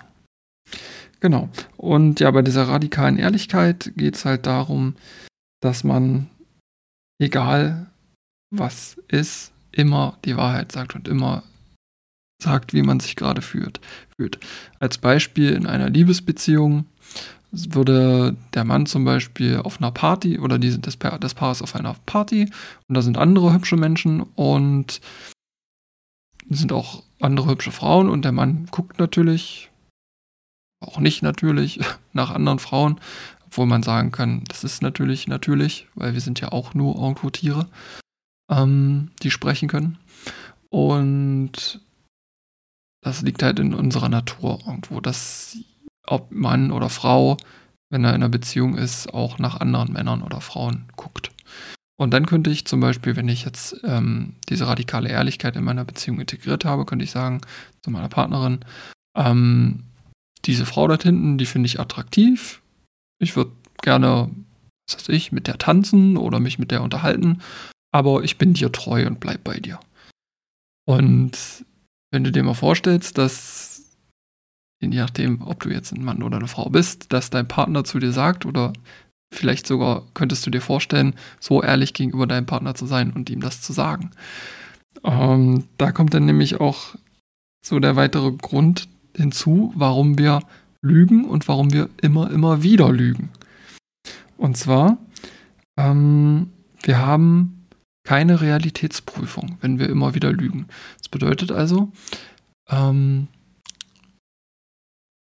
Genau. 1.20 1.50
Und 1.78 2.20
ja, 2.20 2.30
bei 2.32 2.42
dieser 2.42 2.68
radikalen 2.68 3.18
Ehrlichkeit 3.18 3.94
geht 3.96 4.16
es 4.16 4.26
halt 4.26 4.46
darum, 4.46 4.96
dass 5.62 5.84
man 5.84 6.30
egal 7.20 7.88
was 8.52 8.98
ist, 9.08 9.52
immer 9.72 10.18
die 10.26 10.38
Wahrheit 10.38 10.72
sagt 10.72 10.96
und 10.96 11.08
immer 11.08 11.44
sagt, 12.42 12.74
wie 12.74 12.84
man 12.84 13.00
sich 13.00 13.16
gerade 13.16 13.42
fühlt. 13.42 13.80
fühlt. 14.16 14.40
Als 14.80 14.98
Beispiel 14.98 15.52
in 15.52 15.66
einer 15.66 15.90
Liebesbeziehung 15.90 16.86
würde 17.52 18.36
der 18.54 18.64
Mann 18.64 18.86
zum 18.86 19.06
Beispiel 19.06 19.58
auf 19.58 19.80
einer 19.80 19.92
Party 19.92 20.40
oder 20.40 20.58
die, 20.58 20.80
das, 20.82 20.98
Paar, 20.98 21.20
das 21.20 21.34
Paar 21.34 21.52
ist 21.52 21.62
auf 21.62 21.76
einer 21.76 21.96
Party 22.06 22.50
und 22.88 22.96
da 22.96 23.02
sind 23.02 23.18
andere 23.18 23.54
hübsche 23.54 23.78
Menschen 23.78 24.22
und 24.22 25.02
sind 26.50 26.72
auch 26.72 27.04
andere 27.22 27.52
hübsche 27.52 27.72
Frauen 27.72 28.10
und 28.10 28.26
der 28.26 28.32
Mann 28.32 28.68
guckt 28.72 29.00
natürlich, 29.00 29.70
auch 30.80 31.00
nicht 31.00 31.22
natürlich, 31.22 31.80
nach 32.14 32.32
anderen 32.32 32.60
Frauen 32.60 33.00
obwohl 33.54 33.68
man 33.68 33.84
sagen 33.84 34.12
kann, 34.12 34.44
das 34.48 34.64
ist 34.64 34.82
natürlich 34.82 35.28
natürlich, 35.28 35.88
weil 35.94 36.16
wir 36.16 36.22
sind 36.22 36.42
ja 36.42 36.52
auch 36.52 36.74
nur 36.74 36.96
irgendwo 36.96 37.30
Tiere, 37.30 37.68
ähm, 38.50 39.12
die 39.22 39.30
sprechen 39.30 39.70
können. 39.70 40.00
Und 40.70 41.80
das 43.04 43.22
liegt 43.22 43.44
halt 43.44 43.60
in 43.60 43.76
unserer 43.76 44.10
Natur 44.10 44.60
irgendwo, 44.66 45.02
dass 45.02 45.56
ob 46.08 46.32
Mann 46.32 46.72
oder 46.72 46.90
Frau, 46.90 47.38
wenn 47.92 48.04
er 48.04 48.10
in 48.10 48.24
einer 48.24 48.30
Beziehung 48.30 48.76
ist, 48.76 49.14
auch 49.14 49.38
nach 49.38 49.60
anderen 49.60 49.94
Männern 49.94 50.24
oder 50.24 50.42
Frauen 50.42 50.86
guckt. 50.96 51.30
Und 51.96 52.12
dann 52.12 52.26
könnte 52.26 52.50
ich 52.50 52.66
zum 52.66 52.80
Beispiel, 52.80 53.16
wenn 53.16 53.30
ich 53.30 53.46
jetzt 53.46 53.80
ähm, 53.84 54.34
diese 54.50 54.66
radikale 54.66 55.10
Ehrlichkeit 55.10 55.56
in 55.56 55.64
meiner 55.64 55.86
Beziehung 55.86 56.20
integriert 56.20 56.66
habe, 56.66 56.86
könnte 56.86 57.06
ich 57.06 57.12
sagen 57.12 57.42
zu 57.84 57.92
meiner 57.92 58.10
Partnerin, 58.10 58.62
ähm, 59.16 59.84
diese 60.46 60.66
Frau 60.66 60.88
dort 60.88 61.04
hinten, 61.04 61.38
die 61.38 61.46
finde 61.46 61.68
ich 61.68 61.80
attraktiv, 61.80 62.63
ich 63.20 63.36
würde 63.36 63.52
gerne 63.82 64.30
was 64.88 64.98
weiß 64.98 65.10
ich, 65.10 65.32
mit 65.32 65.48
der 65.48 65.58
tanzen 65.58 66.18
oder 66.18 66.40
mich 66.40 66.60
mit 66.60 66.72
der 66.72 66.82
unterhalten, 66.82 67.42
aber 67.92 68.24
ich 68.24 68.38
bin 68.38 68.54
dir 68.54 68.72
treu 68.72 69.06
und 69.08 69.20
bleib 69.20 69.44
bei 69.44 69.60
dir. 69.60 69.80
Und 70.86 71.66
wenn 72.12 72.24
du 72.24 72.32
dir 72.32 72.44
mal 72.44 72.54
vorstellst, 72.54 73.18
dass, 73.18 73.96
je 74.82 74.90
nachdem, 74.90 75.42
ob 75.42 75.62
du 75.62 75.70
jetzt 75.70 75.94
ein 75.94 76.04
Mann 76.04 76.24
oder 76.24 76.38
eine 76.38 76.48
Frau 76.48 76.70
bist, 76.70 77.14
dass 77.14 77.30
dein 77.30 77.48
Partner 77.48 77.84
zu 77.84 78.00
dir 78.00 78.12
sagt 78.12 78.46
oder 78.46 78.74
vielleicht 79.34 79.66
sogar 79.66 80.04
könntest 80.14 80.46
du 80.46 80.52
dir 80.52 80.62
vorstellen, 80.62 81.16
so 81.40 81.64
ehrlich 81.64 81.94
gegenüber 81.94 82.28
deinem 82.28 82.46
Partner 82.46 82.76
zu 82.76 82.86
sein 82.86 83.12
und 83.14 83.30
ihm 83.30 83.40
das 83.40 83.62
zu 83.62 83.74
sagen. 83.74 84.12
Ähm, 85.04 85.64
da 85.78 85.92
kommt 85.92 86.14
dann 86.14 86.26
nämlich 86.26 86.60
auch 86.60 86.96
so 87.66 87.80
der 87.80 87.96
weitere 87.96 88.32
Grund 88.32 88.88
hinzu, 89.16 89.74
warum 89.76 90.18
wir 90.18 90.42
lügen 90.84 91.26
und 91.26 91.48
warum 91.48 91.74
wir 91.74 91.90
immer, 92.02 92.30
immer 92.30 92.62
wieder 92.62 92.92
lügen. 92.92 93.30
Und 94.38 94.58
zwar, 94.58 94.98
ähm, 95.78 96.52
wir 96.84 97.00
haben 97.00 97.66
keine 98.06 98.42
Realitätsprüfung, 98.42 99.58
wenn 99.62 99.80
wir 99.80 99.90
immer 99.90 100.14
wieder 100.14 100.32
lügen. 100.32 100.68
Das 100.98 101.08
bedeutet 101.08 101.52
also, 101.52 101.92
ähm, 102.70 103.28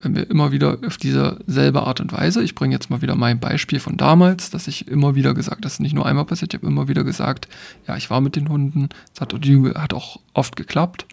wenn 0.02 0.14
wir 0.14 0.28
immer 0.28 0.52
wieder 0.52 0.78
auf 0.84 0.98
diese 0.98 1.38
selbe 1.46 1.82
Art 1.82 2.00
und 2.00 2.12
Weise, 2.12 2.42
ich 2.42 2.54
bringe 2.54 2.74
jetzt 2.74 2.90
mal 2.90 3.00
wieder 3.00 3.14
mein 3.14 3.40
Beispiel 3.40 3.80
von 3.80 3.96
damals, 3.96 4.50
dass 4.50 4.68
ich 4.68 4.88
immer 4.88 5.14
wieder 5.14 5.32
gesagt, 5.32 5.64
das 5.64 5.74
ist 5.74 5.80
nicht 5.80 5.94
nur 5.94 6.06
einmal 6.06 6.26
passiert, 6.26 6.52
ich 6.52 6.60
habe 6.60 6.66
immer 6.66 6.88
wieder 6.88 7.04
gesagt, 7.04 7.48
ja, 7.86 7.96
ich 7.96 8.10
war 8.10 8.20
mit 8.20 8.36
den 8.36 8.48
Hunden, 8.48 8.88
es 9.14 9.20
hat, 9.20 9.32
hat 9.32 9.94
auch 9.94 10.20
oft 10.34 10.56
geklappt. 10.56 11.06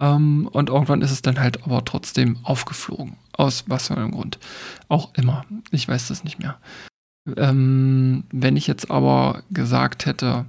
Ähm, 0.00 0.48
und 0.50 0.70
irgendwann 0.70 1.02
ist 1.02 1.10
es 1.10 1.22
dann 1.22 1.38
halt 1.38 1.64
aber 1.64 1.84
trotzdem 1.84 2.38
aufgeflogen. 2.42 3.16
Aus 3.32 3.64
was 3.68 3.88
für 3.88 3.96
einem 3.96 4.10
Grund. 4.12 4.38
Auch 4.88 5.14
immer. 5.14 5.44
Ich 5.70 5.86
weiß 5.86 6.08
das 6.08 6.24
nicht 6.24 6.38
mehr. 6.38 6.58
Ähm, 7.36 8.24
wenn 8.32 8.56
ich 8.56 8.66
jetzt 8.66 8.90
aber 8.90 9.42
gesagt 9.50 10.06
hätte, 10.06 10.46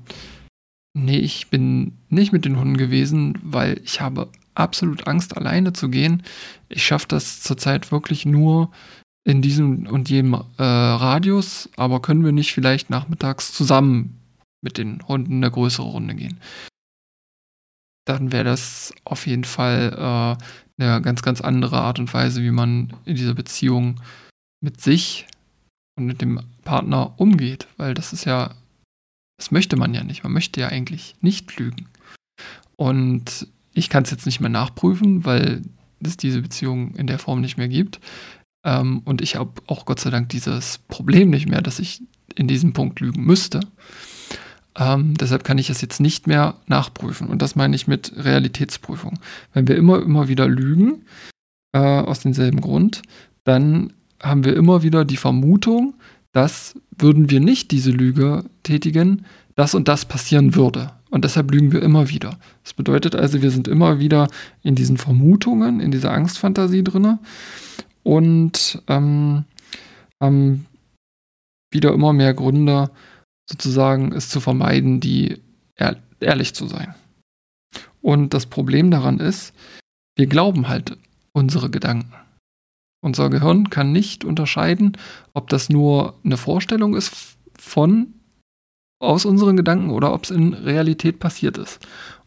nee, 0.93 1.19
ich 1.19 1.49
bin 1.49 1.97
nicht 2.09 2.31
mit 2.31 2.45
den 2.45 2.57
Hunden 2.57 2.77
gewesen, 2.77 3.37
weil 3.43 3.79
ich 3.83 4.01
habe 4.01 4.29
absolut 4.55 5.07
Angst, 5.07 5.35
alleine 5.37 5.73
zu 5.73 5.89
gehen. 5.89 6.23
Ich 6.69 6.85
schaffe 6.85 7.07
das 7.07 7.41
zurzeit 7.41 7.91
wirklich 7.91 8.25
nur 8.25 8.71
in 9.23 9.41
diesem 9.41 9.87
und 9.87 10.09
jedem 10.09 10.33
äh, 10.33 10.63
Radius, 10.63 11.69
aber 11.75 12.01
können 12.01 12.25
wir 12.25 12.31
nicht 12.31 12.53
vielleicht 12.53 12.89
nachmittags 12.89 13.53
zusammen 13.53 14.17
mit 14.61 14.77
den 14.77 15.07
Hunden 15.07 15.35
eine 15.35 15.51
größere 15.51 15.85
Runde 15.85 16.15
gehen? 16.15 16.39
Dann 18.05 18.31
wäre 18.31 18.43
das 18.43 18.93
auf 19.03 19.27
jeden 19.27 19.43
Fall 19.43 19.93
äh, 19.93 20.83
eine 20.83 21.01
ganz, 21.01 21.21
ganz 21.21 21.41
andere 21.41 21.79
Art 21.79 21.99
und 21.99 22.13
Weise, 22.13 22.41
wie 22.41 22.51
man 22.51 22.93
in 23.05 23.15
dieser 23.15 23.35
Beziehung 23.35 24.01
mit 24.61 24.81
sich 24.81 25.27
und 25.97 26.05
mit 26.05 26.21
dem 26.21 26.39
Partner 26.63 27.13
umgeht, 27.19 27.67
weil 27.77 27.93
das 27.93 28.13
ist 28.13 28.25
ja, 28.25 28.55
das 29.37 29.51
möchte 29.51 29.75
man 29.75 29.93
ja 29.93 30.03
nicht. 30.03 30.23
Man 30.23 30.33
möchte 30.33 30.61
ja 30.61 30.67
eigentlich 30.67 31.15
nicht 31.21 31.57
lügen. 31.57 31.87
Und 32.75 33.47
ich 33.73 33.89
kann 33.89 34.03
es 34.03 34.11
jetzt 34.11 34.25
nicht 34.25 34.39
mehr 34.39 34.49
nachprüfen, 34.49 35.25
weil 35.25 35.61
es 35.99 36.17
diese 36.17 36.41
Beziehung 36.41 36.95
in 36.95 37.07
der 37.07 37.19
Form 37.19 37.41
nicht 37.41 37.57
mehr 37.57 37.67
gibt. 37.67 37.99
Ähm, 38.65 39.01
und 39.05 39.21
ich 39.21 39.35
habe 39.35 39.61
auch 39.67 39.85
Gott 39.85 39.99
sei 39.99 40.09
Dank 40.09 40.29
dieses 40.29 40.79
Problem 40.79 41.29
nicht 41.29 41.47
mehr, 41.47 41.61
dass 41.61 41.79
ich 41.79 42.01
in 42.35 42.47
diesem 42.47 42.73
Punkt 42.73 42.99
lügen 42.99 43.23
müsste. 43.23 43.59
Ähm, 44.77 45.15
deshalb 45.15 45.43
kann 45.43 45.57
ich 45.57 45.69
es 45.69 45.81
jetzt 45.81 45.99
nicht 45.99 46.27
mehr 46.27 46.55
nachprüfen. 46.67 47.27
Und 47.27 47.41
das 47.41 47.55
meine 47.55 47.75
ich 47.75 47.87
mit 47.87 48.13
Realitätsprüfung. 48.15 49.19
Wenn 49.53 49.67
wir 49.67 49.75
immer, 49.75 50.01
immer 50.01 50.27
wieder 50.27 50.47
lügen, 50.47 51.05
äh, 51.73 51.79
aus 51.79 52.19
demselben 52.19 52.61
Grund, 52.61 53.01
dann 53.43 53.93
haben 54.21 54.45
wir 54.45 54.55
immer 54.55 54.83
wieder 54.83 55.05
die 55.05 55.17
Vermutung, 55.17 55.95
dass 56.31 56.75
würden 56.97 57.29
wir 57.29 57.39
nicht 57.39 57.71
diese 57.71 57.91
Lüge 57.91 58.45
tätigen, 58.63 59.25
das 59.55 59.73
und 59.73 59.87
das 59.87 60.05
passieren 60.05 60.55
würde. 60.55 60.91
Und 61.09 61.25
deshalb 61.25 61.51
lügen 61.51 61.73
wir 61.73 61.81
immer 61.81 62.09
wieder. 62.09 62.37
Das 62.63 62.73
bedeutet 62.73 63.15
also, 63.15 63.41
wir 63.41 63.51
sind 63.51 63.67
immer 63.67 63.99
wieder 63.99 64.27
in 64.63 64.75
diesen 64.75 64.97
Vermutungen, 64.97 65.81
in 65.81 65.91
dieser 65.91 66.13
Angstfantasie 66.13 66.83
drin 66.83 67.19
und 68.03 68.81
ähm, 68.87 69.43
haben 70.21 70.65
wieder 71.69 71.93
immer 71.93 72.13
mehr 72.13 72.33
Gründe, 72.33 72.91
sozusagen 73.51 74.13
es 74.13 74.29
zu 74.29 74.39
vermeiden, 74.39 74.99
die 74.99 75.41
ehr 75.75 75.97
ehrlich 76.19 76.53
zu 76.53 76.67
sein. 76.67 76.95
Und 78.01 78.33
das 78.33 78.45
Problem 78.45 78.91
daran 78.91 79.19
ist, 79.19 79.53
wir 80.15 80.27
glauben 80.27 80.67
halt 80.67 80.97
unsere 81.33 81.69
Gedanken. 81.69 82.13
Unser 83.03 83.29
Gehirn 83.29 83.69
kann 83.69 83.91
nicht 83.91 84.23
unterscheiden, 84.23 84.97
ob 85.33 85.49
das 85.49 85.69
nur 85.69 86.19
eine 86.23 86.37
Vorstellung 86.37 86.95
ist 86.95 87.35
von 87.57 88.13
aus 88.99 89.25
unseren 89.25 89.57
Gedanken 89.57 89.89
oder 89.89 90.13
ob 90.13 90.25
es 90.25 90.31
in 90.31 90.53
Realität 90.53 91.19
passiert 91.19 91.57
ist. 91.57 91.79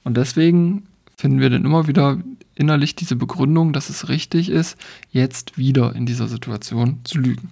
Und 0.02 0.16
deswegen 0.16 0.88
finden 1.16 1.40
wir 1.40 1.50
dann 1.50 1.64
immer 1.64 1.86
wieder 1.86 2.18
innerlich 2.56 2.96
diese 2.96 3.16
Begründung, 3.16 3.72
dass 3.72 3.88
es 3.88 4.08
richtig 4.08 4.48
ist, 4.48 4.76
jetzt 5.10 5.56
wieder 5.56 5.94
in 5.94 6.06
dieser 6.06 6.28
Situation 6.28 7.00
zu 7.04 7.18
lügen. 7.18 7.50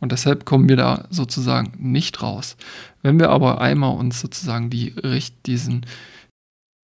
Und 0.00 0.12
deshalb 0.12 0.44
kommen 0.44 0.68
wir 0.68 0.76
da 0.76 1.06
sozusagen 1.10 1.72
nicht 1.78 2.22
raus. 2.22 2.56
Wenn 3.02 3.18
wir 3.18 3.30
aber 3.30 3.60
einmal 3.60 3.96
uns 3.96 4.20
sozusagen 4.20 4.70
die, 4.70 4.94
diesen, 5.46 5.86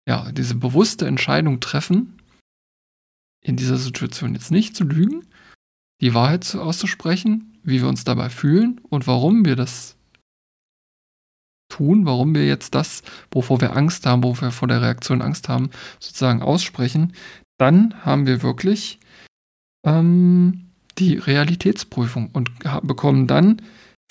ja, 0.07 0.31
diese 0.31 0.55
bewusste 0.55 1.07
Entscheidung 1.07 1.59
treffen, 1.59 2.19
in 3.41 3.55
dieser 3.55 3.77
Situation 3.77 4.33
jetzt 4.33 4.51
nicht 4.51 4.75
zu 4.75 4.83
lügen, 4.83 5.25
die 6.01 6.13
Wahrheit 6.13 6.55
auszusprechen, 6.55 7.59
wie 7.63 7.81
wir 7.81 7.87
uns 7.87 8.03
dabei 8.03 8.29
fühlen 8.29 8.81
und 8.89 9.07
warum 9.07 9.45
wir 9.45 9.55
das 9.55 9.95
tun, 11.69 12.05
warum 12.05 12.35
wir 12.35 12.45
jetzt 12.45 12.75
das, 12.75 13.03
wovor 13.31 13.61
wir 13.61 13.75
Angst 13.75 14.05
haben, 14.05 14.23
wovor 14.23 14.47
wir 14.47 14.51
vor 14.51 14.67
der 14.67 14.81
Reaktion 14.81 15.21
Angst 15.21 15.49
haben, 15.49 15.69
sozusagen 15.99 16.41
aussprechen, 16.41 17.13
dann 17.57 18.05
haben 18.05 18.27
wir 18.27 18.43
wirklich 18.43 18.99
ähm, 19.85 20.64
die 20.97 21.17
Realitätsprüfung 21.17 22.29
und 22.31 22.51
bekommen 22.83 23.27
dann 23.27 23.61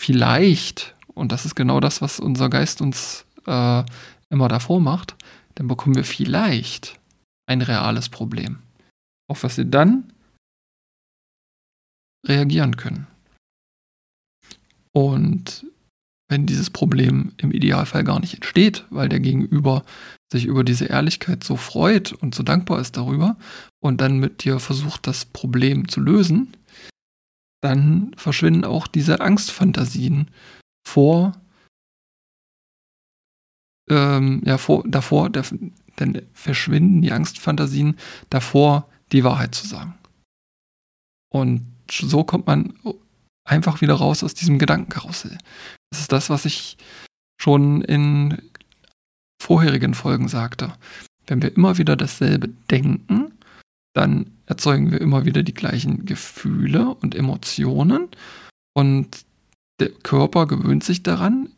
vielleicht, 0.01 0.95
und 1.15 1.33
das 1.33 1.45
ist 1.45 1.55
genau 1.55 1.81
das, 1.81 2.03
was 2.03 2.21
unser 2.21 2.49
Geist 2.51 2.81
uns 2.81 3.27
äh, 3.47 3.83
immer 4.31 4.49
davor 4.49 4.81
macht, 4.81 5.17
dann 5.55 5.69
bekommen 5.69 5.95
wir 5.95 6.05
vielleicht 6.05 6.99
ein 7.47 7.63
reales 7.63 8.09
Problem, 8.09 8.59
auf 9.29 9.45
was 9.45 9.57
wir 9.57 9.65
dann 9.65 10.13
reagieren 12.27 12.77
können. 12.77 13.07
Und 14.93 15.67
wenn 16.29 16.47
dieses 16.47 16.71
Problem 16.71 17.33
im 17.37 17.51
Idealfall 17.53 18.03
gar 18.03 18.19
nicht 18.19 18.35
entsteht, 18.35 18.87
weil 18.91 19.09
der 19.09 19.21
Gegenüber 19.21 19.85
sich 20.33 20.47
über 20.47 20.65
diese 20.65 20.87
Ehrlichkeit 20.87 21.45
so 21.45 21.57
freut 21.57 22.13
und 22.13 22.35
so 22.35 22.43
dankbar 22.43 22.81
ist 22.81 22.97
darüber 22.97 23.37
und 23.81 24.01
dann 24.01 24.19
mit 24.19 24.45
dir 24.45 24.59
versucht, 24.59 25.07
das 25.07 25.27
Problem 25.27 25.87
zu 25.89 26.01
lösen, 26.01 26.57
dann 27.65 28.13
verschwinden 28.17 28.65
auch 28.65 28.87
diese 28.87 29.21
Angstfantasien 29.21 30.31
vor, 30.87 31.33
ähm, 33.89 34.43
ja, 34.45 34.59
vor, 34.59 34.85
davor, 34.87 35.31
der, 35.31 35.45
dann 35.97 36.23
verschwinden 36.35 37.01
die 37.01 37.13
Angstfantasien 37.13 37.97
davor, 38.29 38.89
die 39.13 39.25
Wahrheit 39.25 39.55
zu 39.55 39.67
sagen. 39.67 39.95
Und 41.33 41.67
so 41.91 42.23
kommt 42.23 42.47
man 42.47 42.75
einfach 43.45 43.81
wieder 43.81 43.95
raus 43.95 44.23
aus 44.23 44.35
diesem 44.35 44.59
Gedankenkarussell. 44.59 45.39
Das 45.91 46.01
ist 46.01 46.13
das, 46.13 46.29
was 46.29 46.45
ich 46.45 46.77
schon 47.41 47.81
in 47.83 48.43
vorherigen 49.41 49.95
Folgen 49.95 50.29
sagte. 50.29 50.75
Wenn 51.27 51.43
wir 51.43 51.57
immer 51.57 51.79
wieder 51.79 51.97
dasselbe 51.97 52.49
denken, 52.71 53.33
dann 53.95 54.33
erzeugen 54.47 54.91
wir 54.93 55.01
immer 55.01 55.25
wieder 55.25 55.43
die 55.43 55.55
gleichen 55.55 56.05
Gefühle 56.05 56.95
und 56.95 57.15
Emotionen 57.15 58.09
und 58.75 59.25
der 59.81 59.91
Körper 59.91 60.47
gewöhnt 60.47 60.85
sich 60.85 61.03
daran, 61.03 61.49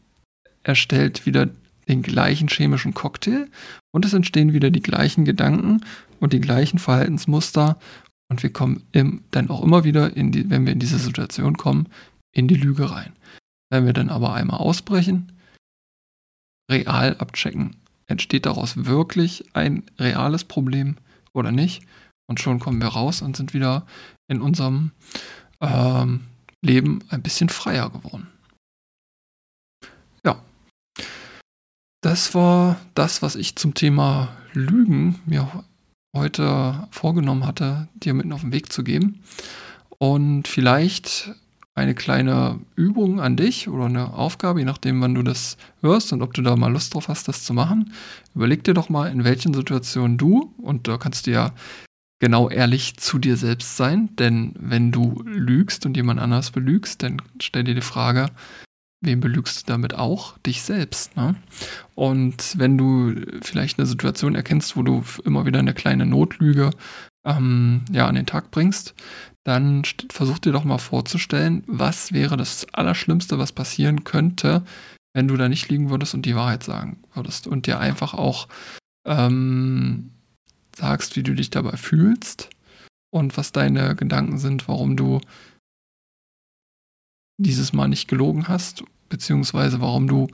er 0.62 0.74
stellt 0.74 1.26
wieder 1.26 1.48
den 1.88 2.02
gleichen 2.02 2.48
chemischen 2.48 2.94
Cocktail 2.94 3.48
und 3.92 4.04
es 4.04 4.12
entstehen 4.12 4.52
wieder 4.52 4.70
die 4.70 4.82
gleichen 4.82 5.24
Gedanken 5.24 5.80
und 6.20 6.32
die 6.32 6.40
gleichen 6.40 6.78
Verhaltensmuster 6.78 7.78
und 8.28 8.42
wir 8.42 8.52
kommen 8.52 8.82
im, 8.92 9.22
dann 9.30 9.50
auch 9.50 9.62
immer 9.62 9.84
wieder, 9.84 10.16
in 10.16 10.32
die, 10.32 10.50
wenn 10.50 10.66
wir 10.66 10.72
in 10.72 10.78
diese 10.78 10.98
Situation 10.98 11.56
kommen, 11.56 11.88
in 12.32 12.48
die 12.48 12.56
Lüge 12.56 12.90
rein. 12.90 13.12
Wenn 13.70 13.86
wir 13.86 13.92
dann 13.92 14.10
aber 14.10 14.34
einmal 14.34 14.58
ausbrechen, 14.58 15.32
real 16.70 17.16
abchecken, 17.18 17.76
entsteht 18.06 18.46
daraus 18.46 18.84
wirklich 18.84 19.44
ein 19.54 19.84
reales 19.98 20.44
Problem 20.44 20.96
oder 21.32 21.52
nicht? 21.52 21.82
Und 22.28 22.40
schon 22.40 22.58
kommen 22.58 22.80
wir 22.80 22.88
raus 22.88 23.22
und 23.22 23.36
sind 23.36 23.54
wieder 23.54 23.86
in 24.28 24.40
unserem 24.40 24.92
ähm, 25.60 26.22
Leben 26.60 27.00
ein 27.08 27.22
bisschen 27.22 27.48
freier 27.48 27.90
geworden. 27.90 28.28
Ja. 30.24 30.42
Das 32.02 32.34
war 32.34 32.80
das, 32.94 33.22
was 33.22 33.36
ich 33.36 33.56
zum 33.56 33.74
Thema 33.74 34.36
Lügen 34.52 35.20
mir 35.26 35.64
heute 36.16 36.88
vorgenommen 36.90 37.46
hatte, 37.46 37.88
dir 37.94 38.14
mitten 38.14 38.32
auf 38.32 38.40
den 38.40 38.52
Weg 38.52 38.72
zu 38.72 38.82
geben. 38.82 39.22
Und 39.98 40.48
vielleicht 40.48 41.34
eine 41.74 41.94
kleine 41.94 42.58
Übung 42.74 43.20
an 43.20 43.36
dich 43.36 43.68
oder 43.68 43.84
eine 43.84 44.14
Aufgabe, 44.14 44.60
je 44.60 44.64
nachdem, 44.64 45.00
wann 45.02 45.14
du 45.14 45.22
das 45.22 45.58
hörst 45.82 46.12
und 46.12 46.22
ob 46.22 46.32
du 46.32 46.40
da 46.40 46.56
mal 46.56 46.72
Lust 46.72 46.94
drauf 46.94 47.08
hast, 47.08 47.28
das 47.28 47.44
zu 47.44 47.52
machen. 47.52 47.92
Überleg 48.34 48.64
dir 48.64 48.72
doch 48.72 48.88
mal, 48.88 49.10
in 49.10 49.24
welchen 49.24 49.52
Situationen 49.52 50.16
du, 50.16 50.54
und 50.56 50.88
da 50.88 50.96
kannst 50.96 51.26
du 51.26 51.32
ja 51.32 51.52
genau 52.18 52.48
ehrlich 52.48 52.96
zu 52.96 53.18
dir 53.18 53.36
selbst 53.36 53.76
sein, 53.76 54.14
denn 54.16 54.54
wenn 54.58 54.92
du 54.92 55.22
lügst 55.24 55.86
und 55.86 55.96
jemand 55.96 56.20
anders 56.20 56.50
belügst, 56.50 57.02
dann 57.02 57.20
stell 57.40 57.64
dir 57.64 57.74
die 57.74 57.80
Frage, 57.80 58.30
Wen 59.02 59.20
belügst 59.20 59.62
du 59.62 59.72
damit 59.72 59.94
auch? 59.94 60.38
Dich 60.38 60.62
selbst. 60.62 61.16
Ne? 61.16 61.36
Und 61.94 62.58
wenn 62.58 62.78
du 62.78 63.14
vielleicht 63.42 63.78
eine 63.78 63.86
Situation 63.86 64.34
erkennst, 64.34 64.76
wo 64.76 64.82
du 64.82 65.04
immer 65.24 65.44
wieder 65.44 65.58
eine 65.58 65.74
kleine 65.74 66.06
Notlüge 66.06 66.70
ähm, 67.24 67.84
ja, 67.92 68.06
an 68.06 68.14
den 68.14 68.26
Tag 68.26 68.50
bringst, 68.50 68.94
dann 69.44 69.82
versuch 70.10 70.38
dir 70.38 70.52
doch 70.52 70.64
mal 70.64 70.78
vorzustellen, 70.78 71.62
was 71.66 72.12
wäre 72.12 72.36
das 72.36 72.66
Allerschlimmste, 72.72 73.38
was 73.38 73.52
passieren 73.52 74.04
könnte, 74.04 74.64
wenn 75.14 75.28
du 75.28 75.36
da 75.36 75.48
nicht 75.48 75.68
liegen 75.68 75.90
würdest 75.90 76.14
und 76.14 76.24
die 76.24 76.34
Wahrheit 76.34 76.64
sagen 76.64 77.02
würdest. 77.14 77.46
Und 77.46 77.66
dir 77.66 77.78
einfach 77.78 78.14
auch 78.14 78.48
ähm, 79.06 80.15
sagst, 80.76 81.16
wie 81.16 81.22
du 81.22 81.34
dich 81.34 81.50
dabei 81.50 81.76
fühlst 81.76 82.50
und 83.10 83.36
was 83.36 83.52
deine 83.52 83.96
Gedanken 83.96 84.38
sind, 84.38 84.68
warum 84.68 84.96
du 84.96 85.20
dieses 87.38 87.72
Mal 87.72 87.88
nicht 87.88 88.08
gelogen 88.08 88.48
hast, 88.48 88.84
beziehungsweise 89.08 89.80
warum 89.80 90.06
du, 90.08 90.26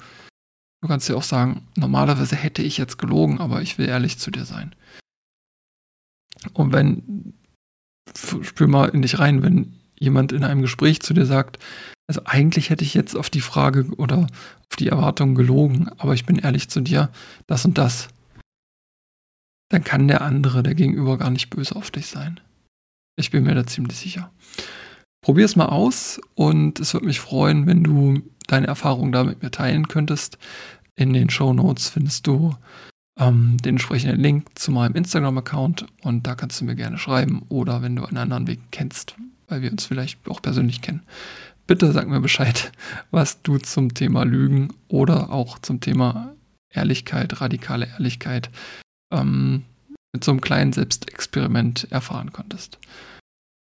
du 0.83 0.89
kannst 0.89 1.09
dir 1.09 1.17
auch 1.17 1.23
sagen, 1.23 1.67
normalerweise 1.77 2.37
hätte 2.37 2.63
ich 2.63 2.79
jetzt 2.79 2.99
gelogen, 2.99 3.41
aber 3.41 3.63
ich 3.63 3.79
will 3.79 3.89
ehrlich 3.89 4.19
zu 4.19 4.31
dir 4.31 4.45
sein. 4.45 4.75
Und 6.53 6.73
wenn, 6.73 7.35
spür 8.15 8.69
mal 8.69 8.89
in 8.89 9.03
dich 9.03 9.19
rein, 9.19 9.43
wenn 9.43 9.79
jemand 9.99 10.33
in 10.33 10.45
einem 10.45 10.63
Gespräch 10.63 11.01
zu 11.01 11.15
dir 11.15 11.27
sagt, 11.27 11.59
also 12.09 12.23
eigentlich 12.25 12.71
hätte 12.71 12.85
ich 12.85 12.95
jetzt 12.95 13.17
auf 13.17 13.31
die 13.31 13.41
Frage 13.41 13.87
oder 13.97 14.27
auf 14.69 14.77
die 14.77 14.89
Erwartung 14.89 15.35
gelogen, 15.35 15.89
aber 15.99 16.15
ich 16.15 16.27
bin 16.27 16.37
ehrlich 16.37 16.69
zu 16.69 16.81
dir, 16.81 17.11
das 17.47 17.65
und 17.65 17.79
das, 17.79 18.09
dann 19.73 19.85
kann 19.85 20.07
der 20.07 20.21
andere, 20.21 20.63
der 20.63 20.75
Gegenüber 20.75 21.17
gar 21.17 21.31
nicht 21.31 21.49
böse 21.49 21.75
auf 21.75 21.91
dich 21.91 22.07
sein. 22.07 22.39
Ich 23.17 23.31
bin 23.31 23.45
mir 23.45 23.55
da 23.55 23.67
ziemlich 23.67 23.97
sicher. 23.97 24.31
Probier 25.23 25.47
es 25.47 25.57
mal 25.57 25.67
aus 25.67 26.21
und 26.35 26.79
es 26.79 26.93
würde 26.93 27.07
mich 27.07 27.21
freuen, 27.21 27.67
wenn 27.67 27.83
du 27.83 28.21
deine 28.49 28.67
Erfahrungen 28.67 29.13
da 29.13 29.25
mit 29.25 29.43
mir 29.43 29.51
teilen 29.51 29.89
könntest. 29.89 30.37
In 30.95 31.15
den 31.15 31.31
Show 31.31 31.55
Notes 31.55 31.89
findest 31.89 32.27
du 32.27 32.55
ähm, 33.19 33.57
den 33.65 33.77
entsprechenden 33.77 34.21
Link 34.21 34.59
zu 34.59 34.73
meinem 34.73 34.95
Instagram-Account 34.95 35.87
und 36.03 36.27
da 36.27 36.35
kannst 36.35 36.61
du 36.61 36.67
mir 36.67 36.75
gerne 36.75 36.99
schreiben 36.99 37.43
oder 37.49 37.81
wenn 37.81 37.97
du 37.97 38.05
einen 38.05 38.19
anderen 38.19 38.47
Weg 38.47 38.61
kennst, 38.73 39.15
weil 39.49 39.63
wir 39.63 39.73
uns 39.73 39.87
vielleicht 39.87 40.29
auch 40.29 40.43
persönlich 40.43 40.83
kennen. 40.83 41.03
Bitte 41.67 41.93
sag 41.93 42.09
mir 42.09 42.21
Bescheid, 42.21 42.73
was 43.11 43.41
du 43.41 43.57
zum 43.57 43.95
Thema 43.95 44.25
Lügen 44.25 44.69
oder 44.89 45.31
auch 45.31 45.59
zum 45.61 45.81
Thema 45.81 46.35
Ehrlichkeit, 46.69 47.41
radikale 47.41 47.87
Ehrlichkeit 47.87 48.51
ähm, 49.13 49.65
mit 50.13 50.25
so 50.25 50.31
einem 50.31 50.41
kleinen 50.41 50.73
Selbstexperiment 50.73 51.91
erfahren 51.91 52.33
konntest. 52.33 52.79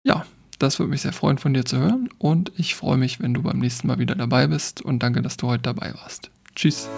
Ja, 0.06 0.26
das 0.60 0.80
würde 0.80 0.92
mich 0.92 1.02
sehr 1.02 1.14
freuen, 1.14 1.38
von 1.38 1.54
dir 1.54 1.66
zu 1.66 1.78
hören. 1.78 2.10
Und 2.18 2.52
ich 2.58 2.76
freue 2.76 2.98
mich, 2.98 3.20
wenn 3.20 3.34
du 3.34 3.44
beim 3.44 3.60
nächsten 3.60 3.88
Mal 3.88 4.00
wieder 4.00 4.16
dabei 4.16 4.48
bist. 4.48 4.82
Und 4.82 5.00
danke, 5.04 5.22
dass 5.22 5.38
du 5.38 5.48
heute 5.48 5.64
dabei 5.64 5.94
warst. 5.96 6.30
Tschüss. 6.56 6.90